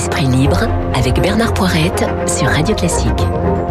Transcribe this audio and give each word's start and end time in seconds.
Esprit 0.00 0.24
libre 0.28 0.66
avec 0.94 1.20
Bernard 1.20 1.52
Poirette 1.52 2.06
sur 2.26 2.46
Radio 2.46 2.74
Classique. 2.74 3.20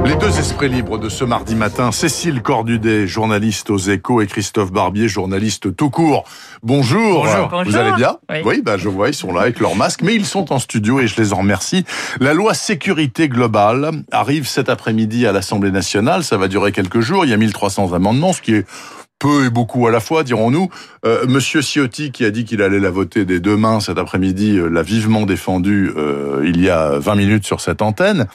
Les 0.06 0.16
deux 0.16 0.38
esprits 0.38 0.70
libres 0.70 1.00
de 1.00 1.10
ce 1.10 1.24
mardi 1.24 1.56
matin, 1.56 1.92
Cécile 1.92 2.44
Cordudet, 2.44 3.08
journaliste 3.08 3.72
aux 3.72 3.80
échos, 3.80 4.22
et 4.22 4.28
Christophe 4.28 4.72
Barbier, 4.72 5.08
journaliste 5.08 5.76
tout 5.76 5.90
court. 5.90 6.26
Bonjour. 6.62 7.26
Bonjour. 7.26 7.64
Vous 7.66 7.76
allez 7.76 7.94
bien 7.94 8.18
Oui. 8.46 8.62
bah, 8.64 8.78
je 8.78 8.90
vois, 8.90 9.10
ils 9.10 9.16
sont 9.16 9.34
là 9.34 9.42
avec 9.42 9.60
leur 9.60 9.76
masque, 9.76 10.04
mais 10.04 10.14
ils 10.14 10.26
sont 10.26 10.54
en 10.54 10.60
studio 10.60 11.00
et 11.00 11.08
je 11.08 11.20
les 11.20 11.34
en 11.34 11.38
remercie. 11.38 11.84
La 12.20 12.36
loi 12.36 12.54
sécurité 12.54 13.28
globale 13.28 13.90
arrive 14.12 14.48
cet 14.48 14.70
après-midi 14.70 15.26
à 15.26 15.32
l'Assemblée 15.32 15.72
nationale. 15.72 16.24
Ça 16.24 16.38
va 16.38 16.48
durer 16.48 16.72
quelques 16.72 17.00
jours. 17.00 17.26
Il 17.26 17.32
y 17.32 17.34
a 17.34 17.38
1300 17.38 17.94
amendements, 17.94 18.34
ce 18.34 18.42
qui 18.44 18.54
est 18.54 18.68
peu 19.20 19.46
et 19.46 19.50
beaucoup 19.50 19.86
à 19.88 19.92
la 19.92 20.00
fois, 20.00 20.24
dirons-nous. 20.24 20.70
Euh, 21.06 21.26
Monsieur 21.28 21.62
Ciotti, 21.62 22.12
qui 22.12 22.24
a 22.26 22.32
dit 22.32 22.46
qu'il 22.46 22.62
allait 22.62 22.80
la 22.80 22.90
voter 22.90 23.26
dès 23.26 23.40
demain 23.42 23.80
cet 23.82 23.98
après-midi, 23.98 24.58
euh, 24.58 24.70
l'a 24.70 24.82
vivement 24.82 25.26
défendu 25.26 25.92
euh, 25.98 26.42
il 26.46 26.62
y 26.62 26.70
a 26.70 26.98
20 26.98 27.16
minutes 27.16 27.46
sur 27.46 27.60
cette 27.62 27.82
antenne. 27.82 28.28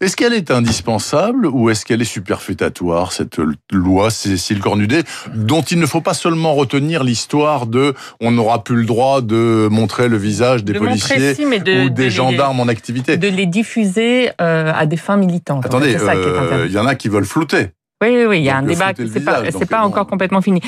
Est-ce 0.00 0.16
qu'elle 0.16 0.32
est 0.32 0.52
indispensable 0.52 1.46
ou 1.46 1.70
est-ce 1.70 1.84
qu'elle 1.84 2.00
est 2.00 2.04
superfétatoire, 2.04 3.10
cette 3.10 3.38
loi 3.72 4.10
Cécile 4.10 4.60
Cornudet, 4.60 5.02
dont 5.34 5.62
il 5.62 5.80
ne 5.80 5.86
faut 5.86 6.00
pas 6.00 6.14
seulement 6.14 6.54
retenir 6.54 7.02
l'histoire 7.02 7.66
de 7.66 7.94
on 8.20 8.30
n'aura 8.30 8.62
plus 8.62 8.76
le 8.76 8.84
droit 8.84 9.22
de 9.22 9.66
montrer 9.70 10.08
le 10.08 10.16
visage 10.16 10.62
des 10.62 10.72
De 10.72 10.78
policiers 10.78 11.34
si, 11.34 11.42
de- 11.44 11.86
ou 11.86 11.90
de 11.90 11.94
des 11.94 12.04
les- 12.04 12.10
gendarmes 12.10 12.60
en 12.60 12.68
activité 12.68 13.16
de 13.16 13.26
les 13.26 13.46
diffuser 13.46 14.30
euh, 14.40 14.72
à 14.72 14.86
des 14.86 14.96
fins 14.96 15.16
militantes. 15.16 15.64
En 15.64 15.68
Attendez, 15.68 15.98
fait, 15.98 16.14
euh, 16.16 16.66
il 16.68 16.72
y 16.72 16.78
en 16.78 16.86
a 16.86 16.94
qui 16.94 17.08
veulent 17.08 17.24
flouter. 17.26 17.70
Oui, 18.00 18.10
oui, 18.14 18.24
oui, 18.28 18.38
il 18.38 18.44
y 18.44 18.48
a 18.50 18.56
un 18.58 18.62
débat. 18.62 18.92
le 18.96 19.08
C'est 19.08 19.24
pas, 19.24 19.42
pas 19.42 19.80
bon. 19.82 19.88
encore 19.88 20.06
complètement 20.06 20.40
fini. 20.40 20.60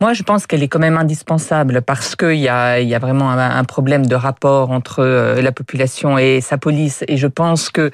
Moi, 0.00 0.14
je 0.14 0.22
pense 0.22 0.46
qu'elle 0.46 0.62
est 0.62 0.68
quand 0.68 0.78
même 0.78 0.96
indispensable 0.96 1.82
parce 1.82 2.16
qu'il 2.16 2.36
y 2.38 2.48
a, 2.48 2.80
il 2.80 2.88
y 2.88 2.94
a 2.94 2.98
vraiment 2.98 3.30
un, 3.30 3.38
un 3.58 3.64
problème 3.64 4.06
de 4.06 4.14
rapport 4.14 4.70
entre 4.70 5.00
euh, 5.00 5.42
la 5.42 5.52
population 5.52 6.16
et 6.16 6.40
sa 6.40 6.56
police. 6.56 7.04
Et 7.06 7.18
je 7.18 7.26
pense 7.26 7.68
que 7.68 7.90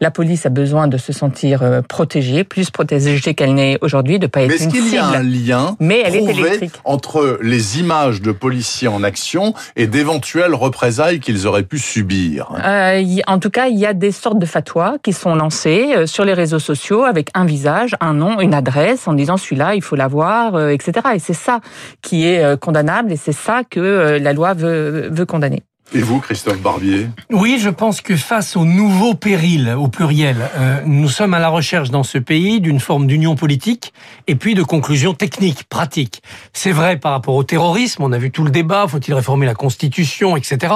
la 0.00 0.10
police 0.10 0.44
a 0.44 0.50
besoin 0.50 0.88
de 0.88 0.98
se 0.98 1.10
sentir 1.14 1.62
euh, 1.62 1.80
protégée, 1.80 2.44
plus 2.44 2.68
protégée 2.70 3.32
qu'elle 3.32 3.54
n'est 3.54 3.78
aujourd'hui, 3.80 4.18
de 4.18 4.26
pas 4.26 4.42
être 4.42 4.48
Mais 4.50 4.54
est-ce 4.56 4.68
qu'il 4.68 4.92
y 4.92 4.98
a 4.98 5.06
un 5.06 5.22
lien 5.22 5.76
Mais 5.80 6.02
elle 6.04 6.16
est 6.16 6.24
électrique. 6.24 6.74
entre 6.84 7.38
les 7.40 7.80
images 7.80 8.20
de 8.20 8.32
policiers 8.32 8.88
en 8.88 9.02
action 9.04 9.54
et 9.76 9.86
d'éventuelles 9.86 10.54
représailles 10.54 11.20
qu'ils 11.20 11.46
auraient 11.46 11.62
pu 11.62 11.78
subir? 11.78 12.50
Euh, 12.62 12.98
y- 13.02 13.22
en 13.26 13.38
tout 13.38 13.48
cas, 13.48 13.68
il 13.68 13.78
y 13.78 13.86
a 13.86 13.94
des 13.94 14.12
sortes 14.12 14.38
de 14.38 14.44
fatwas 14.44 14.96
qui 15.02 15.14
sont 15.14 15.34
lancés 15.34 15.94
euh, 15.96 16.04
sur 16.06 16.26
les 16.26 16.34
réseaux 16.34 16.58
sociaux 16.58 17.04
avec 17.04 17.30
un 17.32 17.46
visage, 17.46 17.96
un 18.02 18.17
nom, 18.18 18.40
une 18.40 18.54
adresse, 18.54 19.08
en 19.08 19.14
disant 19.14 19.36
celui-là, 19.36 19.74
il 19.74 19.82
faut 19.82 19.96
l'avoir, 19.96 20.54
euh, 20.54 20.68
etc. 20.68 20.92
Et 21.14 21.18
c'est 21.18 21.34
ça 21.34 21.60
qui 22.02 22.26
est 22.26 22.44
euh, 22.44 22.56
condamnable 22.56 23.12
et 23.12 23.16
c'est 23.16 23.32
ça 23.32 23.62
que 23.64 23.80
euh, 23.80 24.18
la 24.18 24.32
loi 24.32 24.54
veut, 24.54 25.08
veut 25.10 25.26
condamner. 25.26 25.62
Et 25.94 26.00
vous, 26.02 26.20
Christophe 26.20 26.60
Barbier? 26.60 27.08
Oui, 27.30 27.58
je 27.58 27.70
pense 27.70 28.02
que 28.02 28.14
face 28.14 28.56
aux 28.56 28.66
nouveaux 28.66 29.14
périls, 29.14 29.74
au 29.78 29.88
pluriel, 29.88 30.36
euh, 30.56 30.82
nous 30.84 31.08
sommes 31.08 31.32
à 31.32 31.38
la 31.38 31.48
recherche 31.48 31.90
dans 31.90 32.02
ce 32.02 32.18
pays 32.18 32.60
d'une 32.60 32.78
forme 32.78 33.06
d'union 33.06 33.36
politique 33.36 33.94
et 34.26 34.34
puis 34.34 34.54
de 34.54 34.62
conclusions 34.62 35.14
techniques, 35.14 35.64
pratiques. 35.64 36.22
C'est 36.52 36.72
vrai 36.72 36.98
par 36.98 37.12
rapport 37.12 37.36
au 37.36 37.42
terrorisme, 37.42 38.02
on 38.02 38.12
a 38.12 38.18
vu 38.18 38.30
tout 38.30 38.44
le 38.44 38.50
débat, 38.50 38.86
faut-il 38.86 39.14
réformer 39.14 39.46
la 39.46 39.54
Constitution, 39.54 40.36
etc. 40.36 40.74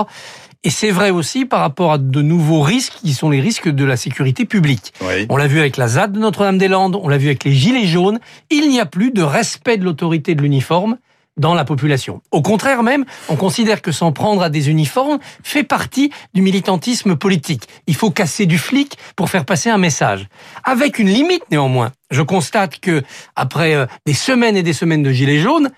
Et 0.64 0.70
c'est 0.70 0.91
vrai 0.91 1.10
aussi 1.10 1.44
par 1.44 1.60
rapport 1.60 1.92
à 1.92 1.98
de 1.98 2.22
nouveaux 2.22 2.60
risques 2.60 2.94
qui 3.02 3.14
sont 3.14 3.30
les 3.30 3.41
risques 3.41 3.68
de 3.68 3.84
la 3.84 3.96
sécurité 3.96 4.44
publique. 4.44 4.92
Oui. 5.00 5.27
On 5.28 5.36
l'a 5.36 5.48
vu 5.48 5.58
avec 5.58 5.77
la 5.77 5.88
ZAD 5.88 6.12
de 6.12 6.20
Notre-Dame-des-Landes, 6.20 6.96
on 7.02 7.08
l'a 7.08 7.18
vu 7.18 7.27
avec 7.27 7.42
les 7.44 7.52
Gilets 7.52 7.86
jaunes. 7.86 8.20
Il 8.50 8.68
n'y 8.68 8.78
a 8.78 8.86
plus 8.86 9.10
de 9.10 9.22
respect 9.22 9.77
de 9.77 9.84
l'autorité 9.84 10.36
de 10.36 10.42
l'uniforme 10.42 10.98
dans 11.36 11.55
la 11.55 11.64
population. 11.64 12.20
Au 12.30 12.42
contraire 12.42 12.83
même, 12.83 13.05
on 13.28 13.36
considère 13.36 13.83
que 13.83 13.90
s'en 13.90 14.12
prendre 14.12 14.42
à 14.42 14.50
des 14.50 14.70
uniformes 14.70 15.18
fait 15.42 15.64
partie 15.64 16.10
du 16.34 16.42
militantisme 16.42 17.16
politique. 17.16 17.64
Il 17.86 17.94
faut 17.94 18.10
casser 18.10 18.46
du 18.46 18.58
flic 18.58 18.96
pour 19.16 19.30
faire 19.30 19.44
passer 19.44 19.70
un 19.70 19.78
message. 19.78 20.28
Avec 20.64 20.98
une 20.98 21.08
limite 21.08 21.44
néanmoins. 21.50 21.92
Je 22.10 22.22
constate 22.22 22.78
que 22.80 23.02
après 23.34 23.74
euh, 23.74 23.86
des 24.06 24.14
semaines 24.14 24.56
et 24.56 24.62
des 24.62 24.74
semaines 24.74 25.02
de 25.02 25.11
gilets 25.11 25.40
jaunes, 25.40 25.70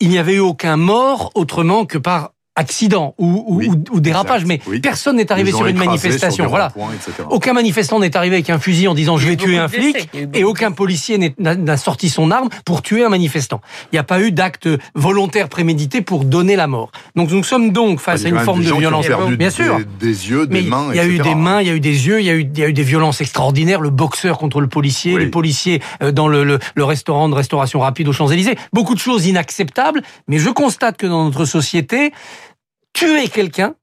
il 0.00 0.08
n'y 0.08 0.18
avait 0.18 0.34
eu 0.34 0.40
aucun 0.40 0.76
mort 0.76 1.30
autrement 1.34 1.84
que 1.84 1.98
par 1.98 2.30
accident 2.56 3.14
ou, 3.18 3.44
ou- 3.48 3.56
Oui, 3.56 3.68
ou- 3.68 3.96
ou 3.96 4.00
dérapage, 4.00 4.42
exact, 4.42 4.48
mais 4.66 4.70
oui. 4.70 4.80
personne 4.80 5.16
n'est 5.16 5.30
arrivé 5.32 5.50
sur 5.50 5.66
une 5.66 5.76
manifestation. 5.78 6.30
sur 6.30 6.44
des 6.44 6.50
voilà. 6.50 6.72
Aucun 7.30 7.52
manifestant 7.52 7.98
n'est 8.00 8.16
arrivé 8.16 8.36
avec 8.36 8.50
un 8.50 8.58
fusil 8.58 8.86
en 8.88 8.94
disant 8.94 9.16
je 9.16 9.26
vais 9.28 9.36
tuer 9.36 9.58
un 9.58 9.68
flic 9.68 10.08
et 10.32 10.44
aucun 10.44 10.70
policier 10.72 11.34
n'a 11.38 11.76
sorti 11.76 12.08
son 12.08 12.30
arme 12.30 12.48
pour 12.64 12.82
tuer 12.82 13.04
un 13.04 13.08
manifestant. 13.08 13.60
Il 13.92 13.96
n'y 13.96 13.98
a 13.98 14.04
pas 14.04 14.20
eu 14.20 14.30
d'acte 14.32 14.68
volontaire 14.94 15.48
prémédité 15.48 16.00
pour 16.00 16.24
donner 16.24 16.56
la 16.56 16.66
mort. 16.66 16.90
Donc 17.16 17.30
nous 17.30 17.42
sommes 17.44 17.70
donc 17.72 18.00
face 18.00 18.22
Il 18.22 18.24
y 18.24 18.26
à 18.26 18.30
une 18.30 18.44
forme 18.44 18.60
des 18.62 18.70
de 18.70 18.74
violence. 18.74 19.06
Bien 19.06 19.48
des, 19.48 19.50
sûr. 19.50 19.78
des 19.98 20.06
yeux, 20.30 20.46
des 20.46 20.62
Mais 20.62 20.68
mains, 20.68 20.86
il 20.90 20.96
y 20.96 21.00
a 21.00 21.06
eu 21.06 21.18
des 21.18 21.34
mains, 21.34 21.60
il 21.60 21.66
y 21.66 21.70
a 21.70 21.74
eu 21.74 21.80
des 21.80 22.06
yeux, 22.06 22.20
il 22.20 22.26
y 22.26 22.30
a 22.30 22.34
eu, 22.34 22.40
il 22.54 22.58
y 22.58 22.62
a 22.62 22.68
eu 22.68 22.72
des 22.72 22.82
violences 22.82 23.20
extraordinaires. 23.20 23.80
Le 23.80 23.90
boxeur 23.90 24.38
contre 24.38 24.60
le 24.60 24.68
policier, 24.68 25.14
Oui. 25.14 25.20
les 25.24 25.30
policiers 25.30 25.80
euh, 26.02 26.12
dans 26.12 26.28
le, 26.28 26.44
le- 26.44 26.58
le 26.74 26.84
restaurant 26.84 27.28
de 27.28 27.34
restauration 27.34 27.80
rapide 27.80 28.08
aux 28.08 28.12
Champs-Élysées. 28.12 28.56
Beaucoup 28.72 28.94
de 28.94 29.00
choses 29.00 29.26
inacceptables. 29.26 30.02
Mais 30.28 30.38
je 30.38 30.50
constate 30.50 30.96
que 30.96 31.06
dans 31.06 31.24
notre 31.24 31.44
société, 31.44 32.12
tuer 32.94 33.28
quelqu'un, 33.28 33.74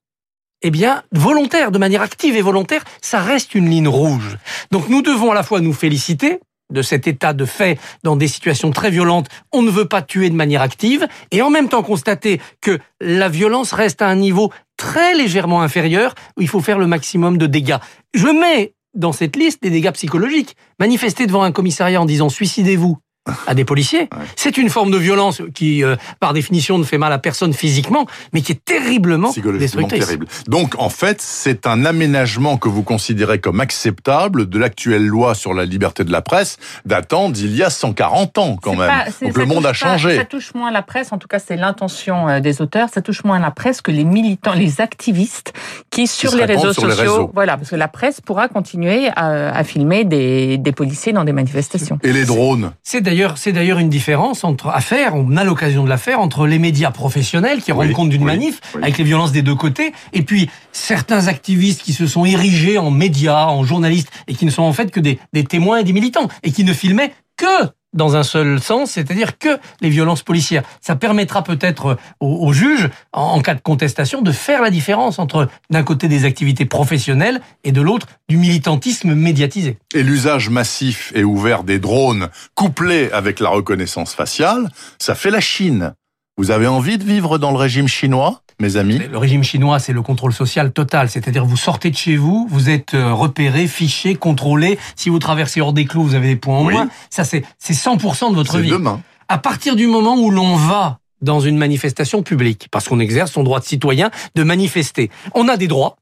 eh 0.64 0.72
bien, 0.72 1.04
volontaire, 1.12 1.72
de 1.72 1.78
manière 1.78 2.02
active 2.02 2.36
et 2.36 2.42
volontaire, 2.42 2.84
ça 3.02 3.20
reste 3.20 3.54
une 3.54 3.70
ligne 3.70 3.88
rouge. 3.88 4.38
Donc 4.72 4.90
nous 4.90 5.02
devons 5.02 5.32
à 5.32 5.36
la 5.36 5.44
fois 5.44 5.62
nous 5.62 5.74
féliciter 5.74 6.40
de 6.72 6.82
cet 6.82 7.06
état 7.08 7.34
de 7.34 7.46
fait 7.46 7.78
dans 8.04 8.16
des 8.16 8.28
situations 8.28 8.72
très 8.72 8.90
violentes, 8.90 9.28
on 9.52 9.62
ne 9.62 9.70
veut 9.70 9.88
pas 9.88 10.02
tuer 10.02 10.30
de 10.30 10.36
manière 10.36 10.62
active, 10.62 11.08
et 11.32 11.42
en 11.42 11.50
même 11.50 11.68
temps 11.68 11.84
constater 11.84 12.40
que 12.62 12.80
la 13.02 13.28
violence 13.28 13.74
reste 13.74 14.02
à 14.02 14.08
un 14.08 14.16
niveau 14.16 14.52
très 14.78 15.14
légèrement 15.14 15.62
inférieur, 15.62 16.16
où 16.38 16.42
il 16.42 16.48
faut 16.48 16.62
faire 16.62 16.80
le 16.80 16.88
maximum 16.88 17.38
de 17.38 17.46
dégâts. 17.46 17.78
Je 18.14 18.28
mets 18.28 18.74
dans 18.94 19.12
cette 19.12 19.36
liste 19.36 19.62
des 19.62 19.70
dégâts 19.70 19.92
psychologiques. 19.92 20.56
Manifester 20.80 21.28
devant 21.28 21.44
un 21.44 21.52
commissariat 21.52 22.02
en 22.02 22.06
disant 22.06 22.30
suicidez-vous 22.30 22.98
à 23.46 23.54
des 23.54 23.66
policiers, 23.66 24.10
c'est 24.36 24.58
une 24.58 24.70
forme 24.70 24.90
de 24.90 24.98
violence 24.98 25.42
qui, 25.54 25.84
euh, 25.84 25.96
par 26.20 26.34
définition, 26.34 26.80
ne 26.80 26.84
fait 26.84 26.98
mal 26.98 27.14
à 27.14 27.20
personne 27.20 27.54
physiquement, 27.54 28.08
mais 28.34 28.42
qui 28.42 28.52
est 28.52 28.66
terriblement 28.66 29.30
psychologiquement 29.32 29.82
destructrice. 29.84 30.06
terrible. 30.06 30.26
Donc, 30.48 30.74
en 30.80 30.90
fait, 30.90 31.22
c'est 31.22 31.68
un 31.68 31.86
aménagement 31.86 32.58
que 32.58 32.68
vous 32.68 32.82
considérez 32.82 33.40
comme 33.40 33.60
acceptable 33.60 34.50
de 34.50 34.58
l'actuelle 34.58 35.06
loi 35.06 35.36
sur 35.36 35.54
la 35.54 35.66
liberté 35.66 36.04
de 36.04 36.12
la 36.12 36.22
presse 36.22 36.58
datant 36.86 37.30
d'il 37.30 37.56
y 37.56 37.62
a 37.62 37.70
140 37.70 38.38
ans, 38.40 38.58
quand 38.62 38.76
même. 38.76 38.88
pas- 38.90 39.26
Donc, 39.26 39.38
le 39.38 39.46
monde 39.46 39.66
a 39.66 39.70
pas- 39.70 39.74
changé. 39.74 40.18
ça 40.18 40.26
touche 40.26 40.54
moins 40.56 40.72
la 40.72 40.82
presse, 40.82 41.12
en 41.12 41.18
tout 41.20 41.28
cas 41.28 41.38
c'est 41.40 41.58
l'intention 41.58 42.28
euh, 42.28 42.40
des 42.40 42.62
auteurs, 42.62 42.90
ça 42.92 43.02
touche 43.02 43.24
moins 43.24 43.40
la 43.40 43.52
presse 43.52 43.82
que 43.82 43.92
les 43.92 44.04
militants, 44.04 44.54
les 44.54 44.82
activistes 44.82 45.54
qui 45.92 46.08
sur 46.08 46.36
les 46.36 46.46
réseaux 46.46 46.74
sur 46.74 46.88
les 46.88 46.94
sociaux, 46.96 47.12
réseaux. 47.14 47.32
voilà, 47.34 47.58
parce 47.58 47.70
que 47.70 47.76
la 47.76 47.88
presse 47.88 48.20
pourra 48.20 48.48
continuer 48.48 49.10
à, 49.16 49.52
à 49.56 49.64
filmer 49.64 50.06
des, 50.06 50.58
des 50.58 50.72
policiers 50.72 51.14
dans 51.14 51.24
des 51.24 51.34
manifestations. 51.34 52.00
Et 52.04 52.14
les 52.14 52.26
drones 52.26 52.72
C'est 52.82 53.02
d'ailleurs, 53.12 53.38
c'est 53.38 53.52
d'ailleurs 53.52 53.80
une 53.80 53.90
différence 53.90 54.46
entre 54.46 54.70
à 54.70 54.80
faire, 54.80 55.16
on 55.16 55.36
a 55.36 55.44
l'occasion 55.44 55.84
de 55.84 55.90
la 55.90 55.98
faire 55.98 56.22
entre 56.22 56.48
les 56.48 56.60
médias 56.60 56.92
professionnels 56.92 57.62
qui 57.62 57.74
Oui, 57.74 57.88
rendent 57.88 57.94
compte 57.94 58.10
d'une 58.10 58.22
oui, 58.22 58.28
manif 58.28 58.62
oui. 58.74 58.84
avec 58.84 58.98
les 58.98 59.04
violences 59.04 59.34
des 59.34 59.42
deux 59.42 59.54
côtés, 59.56 59.92
et 60.14 60.22
puis 60.22 60.50
certains 60.72 61.28
activistes 61.28 61.82
qui 61.82 61.92
se 61.92 62.08
sont 62.08 62.24
érigés 62.24 62.78
en 62.78 62.90
médias, 62.90 63.48
en 63.48 63.66
journalistes, 63.66 64.10
et 64.30 64.34
qui 64.34 64.46
ne 64.46 64.50
sont 64.50 64.64
en 64.64 64.72
fait 64.72 64.92
que 64.92 65.02
des, 65.02 65.20
des 65.34 65.44
témoins 65.44 65.80
et 65.80 65.84
des 65.84 65.92
militants, 65.92 66.30
et 66.44 66.54
qui 66.54 66.64
ne 66.64 66.72
filmaient 66.72 67.12
que 67.36 67.46
dans 67.94 68.16
un 68.16 68.24
seul 68.24 68.62
sens, 68.62 68.92
c'est-à-dire 68.92 69.38
que 69.38 69.60
les 69.82 69.90
violences 69.90 70.24
policières. 70.24 70.64
Ça 70.80 70.96
permettra 70.96 71.44
peut-être 71.44 71.98
aux, 72.20 72.48
aux 72.48 72.54
juges, 72.54 72.90
en, 73.14 73.22
en 73.22 73.42
cas 73.42 73.56
de 73.56 73.62
contestation, 73.62 74.22
de 74.22 74.32
faire 74.32 74.62
la 74.62 74.70
différence 74.70 75.20
entre 75.20 75.48
d'un 75.70 75.84
côté 75.84 76.08
des 76.08 76.26
activités 76.26 76.66
professionnelles 76.66 77.42
et 77.64 77.72
de 77.72 77.82
l'autre 77.82 78.08
du 78.30 78.38
militantisme 78.38 79.14
médiatisé. 79.14 79.78
et 79.94 80.04
l'usage 80.04 80.50
massif 80.50 81.12
et 81.16 81.24
ouvert 81.24 81.64
des 81.64 81.80
drones 81.80 82.30
couplé 82.56 83.10
avec 83.12 83.40
la 83.40 83.50
reconnaissance 83.50 84.14
faciale, 84.14 84.70
ça 85.00 85.16
fait 85.16 85.32
la 85.32 85.42
Chine. 85.42 85.94
Vous 86.38 86.52
avez 86.52 86.68
envie 86.68 86.98
de 86.98 87.04
vivre 87.04 87.38
dans 87.38 87.52
le 87.52 87.58
régime 87.58 87.88
chinois, 87.88 88.42
mes 88.62 88.78
amis 88.78 89.00
Le 89.12 89.18
régime 89.18 89.44
chinois, 89.44 89.80
c'est 89.80 89.92
le 89.94 90.02
contrôle 90.02 90.32
social 90.34 90.72
total. 90.72 91.10
C'est-à-dire, 91.10 91.46
vous 91.46 91.58
sortez 91.58 91.90
de 91.90 91.98
chez 91.98 92.16
vous, 92.16 92.48
vous 92.50 92.70
êtes 92.70 92.94
euh, 92.94 93.14
repéré, 93.14 93.68
fiché, 93.68 94.16
contrôlé. 94.16 94.80
Si 94.96 95.10
vous 95.10 95.20
traversez 95.20 95.60
hors 95.60 95.74
des 95.74 95.86
clous, 95.86 96.04
vous 96.04 96.16
avez 96.16 96.28
des 96.30 96.36
points 96.38 96.58
en 96.58 96.66
Oui. 96.66 96.74
moins. 96.74 96.90
Ça, 97.10 97.24
c'est 97.26 97.44
c'est 97.58 97.74
100% 97.74 98.30
de 98.32 98.36
votre 98.36 98.54
C'est 98.54 98.62
vie. 98.62 98.70
demain. 98.70 99.02
À 99.28 99.38
partir 99.38 99.76
du 99.76 99.88
moment 99.88 100.16
où 100.18 100.30
l'on 100.32 100.56
va 100.56 101.00
dans 101.22 101.40
une 101.40 101.58
manifestation 101.58 102.24
publique, 102.24 102.68
parce 102.72 102.88
qu'on 102.88 103.00
exerce 103.00 103.32
son 103.34 103.44
droit 103.44 103.60
de 103.60 103.66
citoyen 103.66 104.10
de 104.36 104.44
manifester, 104.44 105.10
on 105.36 105.48
a 105.48 105.58
des 105.58 105.68
droits, 105.68 105.98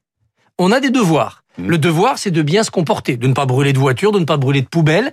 on 0.58 0.72
a 0.72 0.80
des 0.80 0.90
devoirs. 0.90 1.39
Mmh. 1.58 1.68
Le 1.68 1.78
devoir, 1.78 2.18
c'est 2.18 2.30
de 2.30 2.42
bien 2.42 2.62
se 2.62 2.70
comporter, 2.70 3.16
de 3.16 3.26
ne 3.26 3.32
pas 3.32 3.46
brûler 3.46 3.72
de 3.72 3.78
voiture, 3.78 4.12
de 4.12 4.18
ne 4.18 4.24
pas 4.24 4.36
brûler 4.36 4.62
de 4.62 4.68
poubelle. 4.68 5.12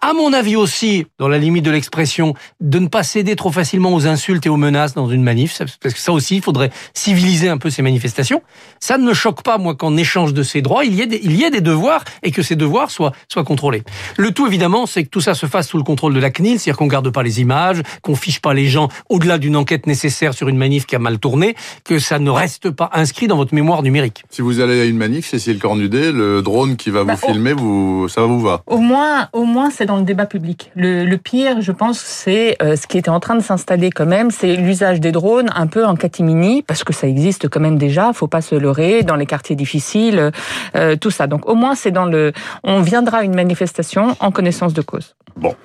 À 0.00 0.12
mon 0.12 0.32
avis 0.32 0.56
aussi, 0.56 1.06
dans 1.18 1.28
la 1.28 1.38
limite 1.38 1.64
de 1.64 1.70
l'expression, 1.70 2.34
de 2.60 2.78
ne 2.78 2.88
pas 2.88 3.02
céder 3.02 3.36
trop 3.36 3.52
facilement 3.52 3.94
aux 3.94 4.06
insultes 4.06 4.46
et 4.46 4.48
aux 4.48 4.56
menaces 4.56 4.94
dans 4.94 5.08
une 5.08 5.22
manif, 5.22 5.58
parce 5.58 5.94
que 5.94 6.00
ça 6.00 6.12
aussi, 6.12 6.36
il 6.36 6.42
faudrait 6.42 6.70
civiliser 6.94 7.48
un 7.48 7.58
peu 7.58 7.70
ces 7.70 7.82
manifestations. 7.82 8.42
Ça 8.80 8.98
ne 8.98 9.04
me 9.04 9.14
choque 9.14 9.42
pas, 9.42 9.58
moi, 9.58 9.74
qu'en 9.74 9.96
échange 9.96 10.32
de 10.32 10.42
ces 10.42 10.62
droits, 10.62 10.84
il 10.84 10.94
y 10.94 11.02
ait 11.02 11.06
des, 11.06 11.20
il 11.22 11.36
y 11.36 11.44
ait 11.44 11.50
des 11.50 11.60
devoirs 11.60 12.04
et 12.22 12.30
que 12.30 12.42
ces 12.42 12.56
devoirs 12.56 12.90
soient, 12.90 13.12
soient 13.28 13.44
contrôlés. 13.44 13.82
Le 14.16 14.30
tout, 14.32 14.46
évidemment, 14.46 14.86
c'est 14.86 15.04
que 15.04 15.10
tout 15.10 15.20
ça 15.20 15.34
se 15.34 15.46
fasse 15.46 15.68
sous 15.68 15.78
le 15.78 15.84
contrôle 15.84 16.14
de 16.14 16.20
la 16.20 16.30
CNIL, 16.30 16.58
c'est-à-dire 16.58 16.78
qu'on 16.78 16.86
garde 16.86 17.10
pas 17.10 17.22
les 17.22 17.40
images, 17.40 17.82
qu'on 18.02 18.16
fiche 18.16 18.40
pas 18.40 18.54
les 18.54 18.66
gens 18.66 18.88
au-delà 19.10 19.38
d'une 19.38 19.56
enquête 19.56 19.86
nécessaire 19.86 20.34
sur 20.34 20.48
une 20.48 20.56
manif 20.56 20.86
qui 20.86 20.96
a 20.96 20.98
mal 20.98 21.18
tourné, 21.18 21.54
que 21.84 21.98
ça 21.98 22.18
ne 22.18 22.30
reste 22.30 22.70
pas 22.70 22.90
inscrit 22.94 23.26
dans 23.26 23.36
votre 23.36 23.54
mémoire 23.54 23.82
numérique. 23.82 24.24
Si 24.30 24.42
vous 24.42 24.60
allez 24.60 24.80
à 24.80 24.84
une 24.84 24.96
manif, 24.96 25.26
Cécile 25.28 25.58
Cornudet, 25.74 26.12
le 26.12 26.40
drone 26.40 26.76
qui 26.76 26.90
va 26.90 27.00
vous 27.00 27.08
bah, 27.08 27.16
filmer, 27.16 27.52
vous, 27.52 28.08
ça 28.08 28.20
vous 28.22 28.40
va? 28.40 28.62
Au 28.68 28.78
moins, 28.78 29.28
au 29.32 29.44
moins, 29.44 29.70
c'est 29.70 29.86
dans 29.86 29.96
le 29.96 30.04
débat 30.04 30.24
public. 30.24 30.70
Le, 30.76 31.16
pire, 31.16 31.62
je 31.62 31.72
pense, 31.72 31.98
c'est 31.98 32.56
euh, 32.62 32.76
ce 32.76 32.86
qui 32.86 32.96
était 32.96 33.10
en 33.10 33.18
train 33.18 33.34
de 33.34 33.42
s'installer 33.42 33.90
quand 33.90 34.06
même, 34.06 34.30
c'est 34.30 34.54
l'usage 34.54 35.00
des 35.00 35.10
drones 35.10 35.50
un 35.52 35.66
peu 35.66 35.84
en 35.84 35.96
catimini, 35.96 36.62
parce 36.62 36.84
que 36.84 36.92
ça 36.92 37.08
existe 37.08 37.48
quand 37.48 37.58
même 37.58 37.76
déjà. 37.76 38.12
Faut 38.12 38.28
pas 38.28 38.40
se 38.40 38.54
leurrer 38.54 39.02
dans 39.02 39.16
les 39.16 39.26
quartiers 39.26 39.56
difficiles, 39.56 40.30
euh, 40.76 40.94
tout 40.94 41.10
ça. 41.10 41.26
Donc 41.26 41.48
au 41.48 41.56
moins, 41.56 41.74
c'est 41.74 41.90
dans 41.90 42.06
le. 42.06 42.32
On 42.62 42.80
viendra 42.80 43.18
à 43.18 43.22
une 43.24 43.34
manifestation 43.34 44.16
en 44.20 44.30
connaissance 44.30 44.74
de 44.74 44.82
cause. 44.82 45.16
Bon. 45.36 45.56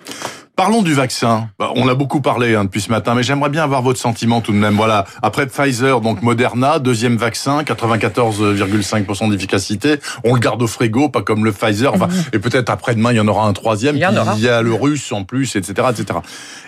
Parlons 0.59 0.81
du 0.81 0.94
vaccin. 0.94 1.50
Bah, 1.57 1.71
on 1.77 1.88
a 1.88 1.95
beaucoup 1.95 2.19
parlé 2.19 2.53
hein, 2.53 2.65
depuis 2.65 2.81
ce 2.81 2.89
matin, 2.89 3.15
mais 3.15 3.23
j'aimerais 3.23 3.50
bien 3.50 3.63
avoir 3.63 3.81
votre 3.81 3.97
sentiment 3.97 4.41
tout 4.41 4.51
de 4.51 4.57
même. 4.57 4.75
Voilà, 4.75 5.06
après 5.21 5.47
Pfizer, 5.47 6.01
donc 6.01 6.21
Moderna, 6.21 6.79
deuxième 6.79 7.15
vaccin, 7.15 7.61
94,5% 7.61 9.31
d'efficacité. 9.31 10.00
On 10.25 10.33
le 10.33 10.41
garde 10.41 10.61
au 10.61 10.67
frigo, 10.67 11.07
pas 11.07 11.21
comme 11.21 11.45
le 11.45 11.53
Pfizer. 11.53 11.94
Enfin, 11.94 12.07
mhm. 12.07 12.23
et 12.33 12.39
peut-être 12.39 12.69
après-demain, 12.69 13.13
il 13.13 13.15
y 13.15 13.19
en 13.21 13.29
aura 13.29 13.47
un 13.47 13.53
troisième. 13.53 13.95
Il 13.95 14.01
y, 14.01 14.38
il 14.38 14.44
y 14.44 14.50
a 14.50 14.61
le 14.61 14.73
russe 14.73 15.13
en 15.13 15.23
plus, 15.23 15.56
etc., 15.56 15.88
etc. 15.91 16.19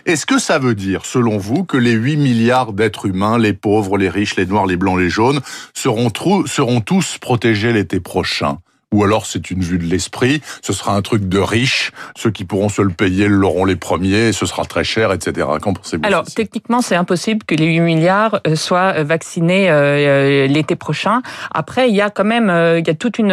Est-ce 0.06 0.26
que 0.26 0.40
ça 0.40 0.58
veut 0.58 0.74
dire, 0.74 1.06
selon 1.06 1.38
vous, 1.38 1.66
que 1.66 1.76
les 1.76 1.92
8 1.92 2.16
milliards 2.16 2.72
d'êtres 2.72 3.08
humains, 3.08 3.38
les 3.38 3.52
pauvres, 3.52 3.98
les 3.98 4.08
riches, 4.08 4.38
les 4.38 4.46
noirs, 4.46 4.68
les 4.68 4.78
blancs, 4.78 4.98
les 4.98 5.10
jaunes, 5.10 5.42
seront, 5.74 6.14
seront 6.46 6.80
tous 6.80 7.18
protégés 7.18 7.74
l'été 7.74 8.00
prochain? 8.00 8.60
Ou 8.94 9.04
alors 9.04 9.26
c'est 9.26 9.52
une 9.52 9.62
vue 9.62 9.78
de 9.78 9.86
l'esprit, 9.86 10.42
ce 10.62 10.74
sera 10.74 10.96
un 10.96 11.02
truc 11.02 11.30
de 11.30 11.40
riche, 11.40 11.92
ceux 12.16 12.30
qui 12.30 12.44
pourront 12.44 12.68
se 12.68 12.82
le 12.82 12.90
payer 12.90 13.28
l'auront 13.30 13.64
les 13.64 13.78
premiers, 13.78 14.34
ce 14.34 14.46
sera 14.46 14.66
très 14.66 14.84
cher, 14.84 15.14
etc. 15.14 15.48
Qu'en 15.62 15.74
pensez-vous 15.74 16.04
Alors, 16.06 16.26
techniquement, 16.26 16.82
c'est 16.82 16.96
impossible 16.96 17.44
que 17.46 17.56
les 17.56 17.68
8 17.68 17.80
milliards 17.80 18.42
euh, 18.46 18.56
soient 18.56 18.94
euh, 18.98 19.04
vaccinés 19.04 19.70
euh, 19.70 20.46
l'été 20.48 20.76
prochain. 20.76 21.22
Après, 21.54 21.90
il 21.90 21.96
y 21.96 22.02
a 22.02 22.10
quand 22.10 22.26
même, 22.26 22.50
il 22.78 22.86
y 22.86 22.90
a 22.90 22.94
toute 22.94 23.18
une... 23.18 23.32